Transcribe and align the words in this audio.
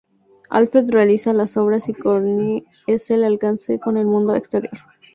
Alfred 0.49 0.89
realiza 0.89 1.31
las 1.31 1.57
obras 1.57 1.87
y 1.87 1.93
Corinne 1.93 2.65
es 2.87 3.11
el 3.11 3.23
enlace 3.23 3.77
con 3.79 3.97
el 3.97 4.07
mundo 4.07 4.33
exterior. 4.35 4.73